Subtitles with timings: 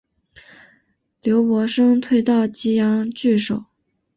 [1.21, 3.65] 刘伯升退到棘阳据守。